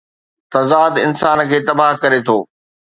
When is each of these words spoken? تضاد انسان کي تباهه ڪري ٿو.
تضاد 0.53 0.93
انسان 1.07 1.37
کي 1.49 1.59
تباهه 1.67 1.99
ڪري 2.03 2.19
ٿو. 2.27 2.37